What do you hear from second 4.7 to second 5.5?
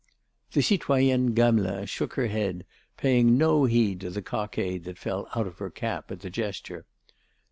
that fell out